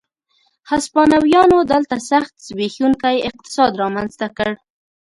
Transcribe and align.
هسپانویانو 0.71 1.57
دلته 1.71 1.95
سخت 2.09 2.33
زبېښونکی 2.47 3.17
اقتصاد 3.29 3.71
رامنځته 3.81 4.27
کړ. 4.37 4.49